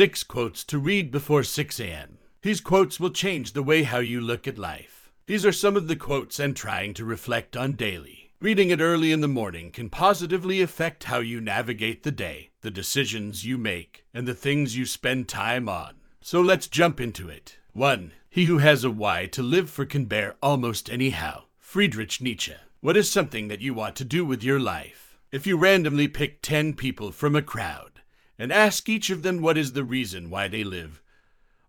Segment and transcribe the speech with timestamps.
[0.00, 2.16] Six quotes to read before 6 a.m.
[2.40, 5.10] These quotes will change the way how you look at life.
[5.26, 8.30] These are some of the quotes I'm trying to reflect on daily.
[8.40, 12.70] Reading it early in the morning can positively affect how you navigate the day, the
[12.70, 15.96] decisions you make, and the things you spend time on.
[16.22, 17.58] So let's jump into it.
[17.74, 18.12] 1.
[18.30, 21.42] He who has a why to live for can bear almost anyhow.
[21.58, 22.54] Friedrich Nietzsche.
[22.80, 25.18] What is something that you want to do with your life?
[25.30, 27.89] If you randomly pick 10 people from a crowd
[28.40, 31.02] and ask each of them what is the reason why they live,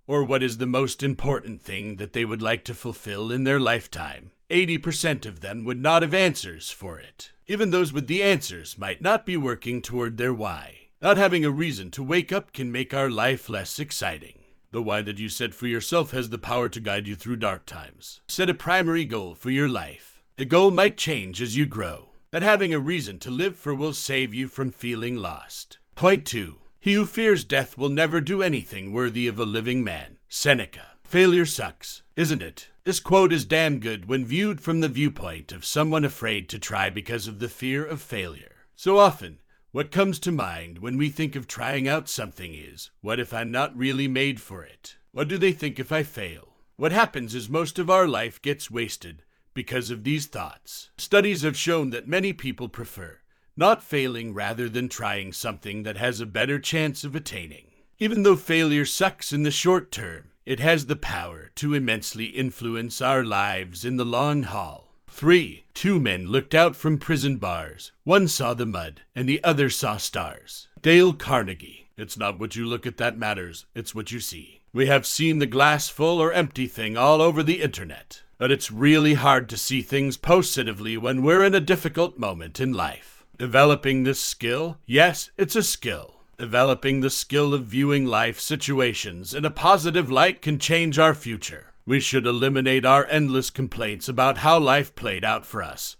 [0.07, 3.59] or what is the most important thing that they would like to fulfill in their
[3.59, 7.33] lifetime, 80% of them would not have answers for it.
[7.45, 10.87] Even those with the answers might not be working toward their why.
[11.01, 14.39] Not having a reason to wake up can make our life less exciting.
[14.71, 17.65] The why that you set for yourself has the power to guide you through dark
[17.65, 18.21] times.
[18.29, 20.21] Set a primary goal for your life.
[20.37, 22.11] The goal might change as you grow.
[22.31, 25.79] That having a reason to live for will save you from feeling lost.
[26.01, 26.57] Point 2.
[26.79, 30.17] He who fears death will never do anything worthy of a living man.
[30.27, 30.93] Seneca.
[31.03, 32.69] Failure sucks, isn't it?
[32.85, 36.89] This quote is damn good when viewed from the viewpoint of someone afraid to try
[36.89, 38.65] because of the fear of failure.
[38.75, 39.41] So often,
[39.73, 43.51] what comes to mind when we think of trying out something is, what if I'm
[43.51, 44.95] not really made for it?
[45.11, 46.55] What do they think if I fail?
[46.77, 49.21] What happens is most of our life gets wasted
[49.53, 50.89] because of these thoughts.
[50.97, 53.19] Studies have shown that many people prefer
[53.55, 57.65] not failing rather than trying something that has a better chance of attaining.
[57.99, 63.01] Even though failure sucks in the short term, it has the power to immensely influence
[63.01, 64.95] our lives in the long haul.
[65.07, 65.65] 3.
[65.73, 67.91] Two men looked out from prison bars.
[68.03, 70.67] One saw the mud, and the other saw stars.
[70.81, 71.89] Dale Carnegie.
[71.95, 74.61] It's not what you look at that matters, it's what you see.
[74.73, 78.71] We have seen the glass full or empty thing all over the internet, but it's
[78.71, 83.20] really hard to see things positively when we're in a difficult moment in life.
[83.41, 84.77] Developing this skill?
[84.85, 86.17] Yes, it's a skill.
[86.37, 91.73] Developing the skill of viewing life situations in a positive light can change our future.
[91.83, 95.97] We should eliminate our endless complaints about how life played out for us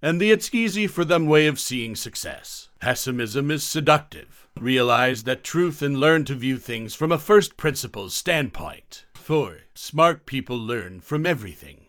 [0.00, 2.70] and the it's easy for them way of seeing success.
[2.80, 4.48] Pessimism is seductive.
[4.58, 9.04] Realize that truth and learn to view things from a first principles standpoint.
[9.12, 9.58] 4.
[9.74, 11.81] Smart people learn from everything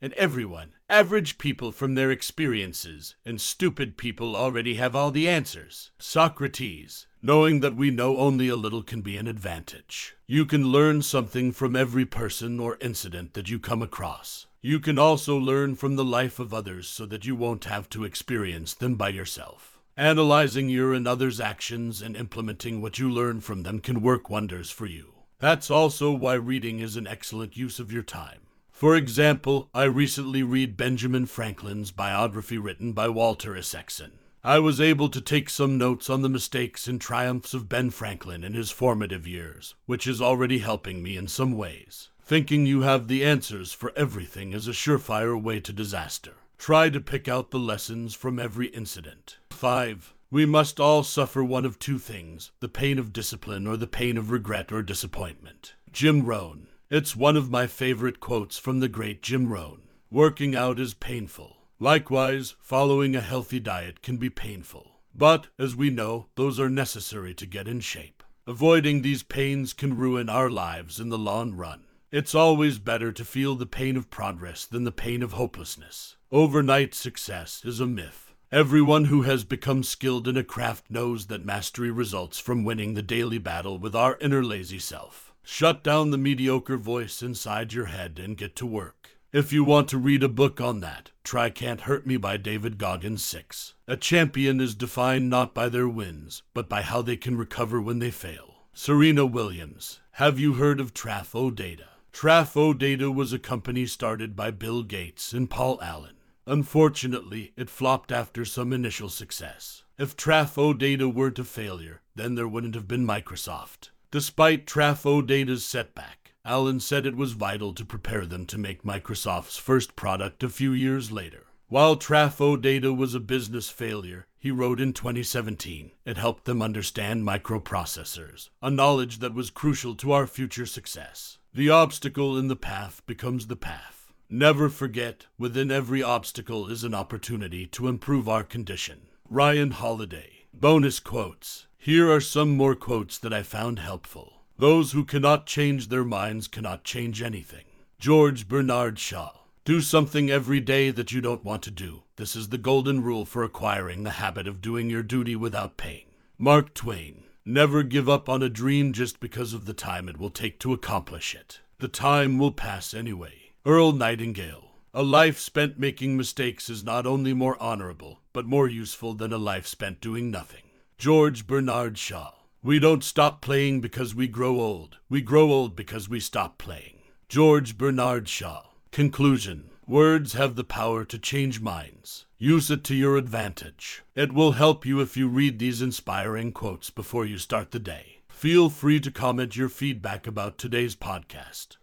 [0.00, 5.90] and everyone, average people from their experiences, and stupid people already have all the answers.
[5.98, 10.14] Socrates, knowing that we know only a little can be an advantage.
[10.26, 14.46] You can learn something from every person or incident that you come across.
[14.60, 18.04] You can also learn from the life of others so that you won't have to
[18.04, 19.78] experience them by yourself.
[19.96, 24.70] Analyzing your and others' actions and implementing what you learn from them can work wonders
[24.70, 25.14] for you.
[25.40, 28.40] That's also why reading is an excellent use of your time.
[28.78, 34.20] For example, I recently read Benjamin Franklin's biography written by Walter Isaacson.
[34.44, 38.44] I was able to take some notes on the mistakes and triumphs of Ben Franklin
[38.44, 42.10] in his formative years, which is already helping me in some ways.
[42.22, 46.34] Thinking you have the answers for everything is a surefire way to disaster.
[46.56, 49.38] Try to pick out the lessons from every incident.
[49.50, 50.14] 5.
[50.30, 54.16] We must all suffer one of two things the pain of discipline or the pain
[54.16, 55.74] of regret or disappointment.
[55.90, 56.68] Jim Rohn.
[56.90, 59.82] It's one of my favorite quotes from the great Jim Rohn.
[60.10, 61.58] Working out is painful.
[61.78, 64.92] Likewise, following a healthy diet can be painful.
[65.14, 68.22] But, as we know, those are necessary to get in shape.
[68.46, 71.84] Avoiding these pains can ruin our lives in the long run.
[72.10, 76.16] It's always better to feel the pain of progress than the pain of hopelessness.
[76.32, 78.32] Overnight success is a myth.
[78.50, 83.02] Everyone who has become skilled in a craft knows that mastery results from winning the
[83.02, 85.27] daily battle with our inner lazy self.
[85.50, 89.12] Shut down the mediocre voice inside your head and get to work.
[89.32, 92.76] If you want to read a book on that, try Can't Hurt Me by David
[92.76, 93.72] Goggins 6.
[93.88, 97.98] A champion is defined not by their wins, but by how they can recover when
[97.98, 98.66] they fail.
[98.74, 100.00] Serena Williams.
[100.12, 101.88] Have you heard of Traf-O-Data?
[102.12, 106.16] Traf-O-Data was a company started by Bill Gates and Paul Allen.
[106.46, 109.82] Unfortunately, it flopped after some initial success.
[109.96, 113.88] If Traf-O-Data were to failure, then there wouldn't have been Microsoft.
[114.10, 119.96] Despite Traf-O-Data's setback, Allen said it was vital to prepare them to make Microsoft's first
[119.96, 121.44] product a few years later.
[121.68, 128.48] While Traf-O-Data was a business failure, he wrote in 2017, it helped them understand microprocessors,
[128.62, 131.36] a knowledge that was crucial to our future success.
[131.52, 134.10] The obstacle in the path becomes the path.
[134.30, 139.08] Never forget, within every obstacle is an opportunity to improve our condition.
[139.28, 140.46] Ryan Holiday.
[140.54, 141.67] Bonus quotes.
[141.88, 144.42] Here are some more quotes that I found helpful.
[144.58, 147.64] Those who cannot change their minds cannot change anything.
[147.98, 149.32] George Bernard Shaw.
[149.64, 152.02] Do something every day that you don't want to do.
[152.16, 156.02] This is the golden rule for acquiring the habit of doing your duty without pain.
[156.36, 157.22] Mark Twain.
[157.46, 160.74] Never give up on a dream just because of the time it will take to
[160.74, 161.60] accomplish it.
[161.78, 163.52] The time will pass anyway.
[163.64, 164.72] Earl Nightingale.
[164.92, 169.38] A life spent making mistakes is not only more honorable, but more useful than a
[169.38, 170.67] life spent doing nothing.
[170.98, 172.32] George Bernard Shaw.
[172.60, 174.96] We don't stop playing because we grow old.
[175.08, 176.98] We grow old because we stop playing.
[177.28, 178.64] George Bernard Shaw.
[178.90, 179.70] Conclusion.
[179.86, 182.26] Words have the power to change minds.
[182.36, 184.02] Use it to your advantage.
[184.16, 188.22] It will help you if you read these inspiring quotes before you start the day.
[188.28, 191.78] Feel free to comment your feedback about today's podcast.